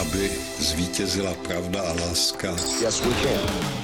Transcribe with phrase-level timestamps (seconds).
[0.00, 2.50] Aby zvítězila pravda a láska.
[2.82, 3.76] Yes, we can.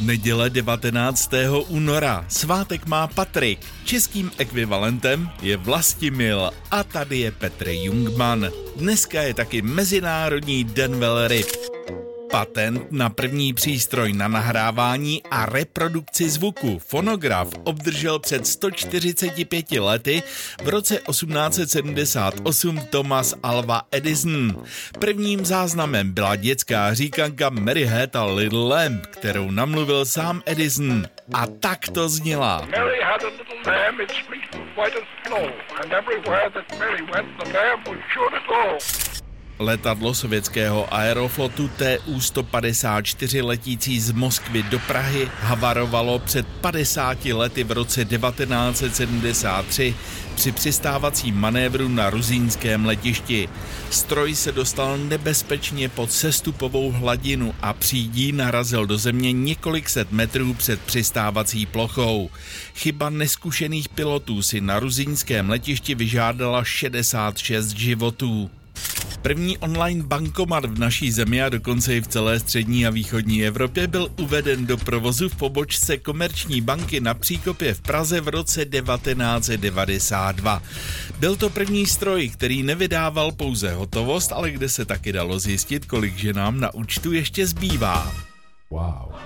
[0.00, 1.30] Neděle 19.
[1.68, 2.24] února.
[2.28, 3.60] Svátek má Patrik.
[3.84, 8.48] Českým ekvivalentem je Vlastimil a tady je Petr Jungman.
[8.76, 11.67] Dneska je taky Mezinárodní den velryb.
[12.30, 20.22] Patent na první přístroj na nahrávání a reprodukci zvuku fonograf obdržel před 145 lety
[20.62, 24.64] v roce 1878 Thomas Alva Edison.
[24.98, 31.04] Prvním záznamem byla dětská říkanka Mary Had a Little Lamb, kterou namluvil sám Edison.
[31.34, 32.68] A tak to zněla.
[32.70, 33.98] Mary had a little lamb,
[34.76, 35.50] white as snow,
[35.82, 37.84] and everywhere that Mary went, the lamb
[38.14, 39.07] sure to go.
[39.58, 48.04] Letadlo sovětského aeroflotu TU-154 letící z Moskvy do Prahy havarovalo před 50 lety v roce
[48.04, 49.94] 1973
[50.34, 53.48] při přistávacím manévru na ruzínském letišti.
[53.90, 60.54] Stroj se dostal nebezpečně pod sestupovou hladinu a přídí narazil do země několik set metrů
[60.54, 62.30] před přistávací plochou.
[62.74, 68.50] Chyba neskušených pilotů si na ruzínském letišti vyžádala 66 životů.
[69.28, 73.86] První online bankomat v naší zemi a dokonce i v celé střední a východní Evropě
[73.86, 80.62] byl uveden do provozu v pobočce Komerční banky na Příkopě v Praze v roce 1992.
[81.18, 86.16] Byl to první stroj, který nevydával pouze hotovost, ale kde se taky dalo zjistit, kolik
[86.16, 88.12] ženám na účtu ještě zbývá.
[88.70, 89.17] Wow.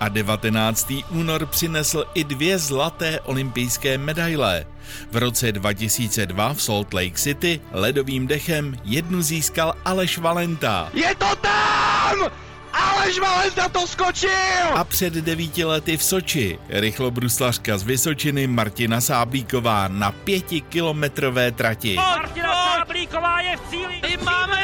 [0.00, 0.92] A 19.
[1.10, 4.64] únor přinesl i dvě zlaté olympijské medaile.
[5.12, 10.90] V roce 2002 v Salt Lake City ledovým dechem jednu získal Aleš Valenta.
[10.94, 12.30] Je to tam!
[12.72, 14.30] Aleš Valenta to skočil!
[14.74, 21.94] A před devíti lety v Soči rychlobruslařka z Vysočiny Martina Sáblíková na pětikilometrové trati.
[21.94, 24.00] Martina Sáblíková je v cíli.
[24.08, 24.55] My máme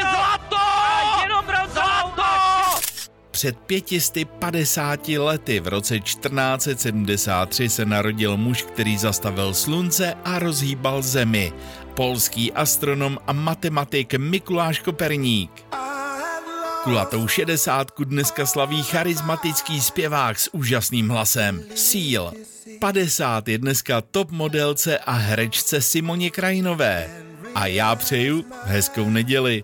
[3.43, 11.53] Před 550 lety v roce 1473 se narodil muž, který zastavil slunce a rozhýbal zemi.
[11.93, 15.65] Polský astronom a matematik Mikuláš Koperník.
[16.83, 21.63] Kulatou šedesátku dneska slaví charismatický zpěvák s úžasným hlasem.
[21.75, 22.33] Seal.
[22.79, 27.09] 50 je dneska top modelce a herečce Simoně Krajinové.
[27.55, 29.63] A já přeju hezkou neděli.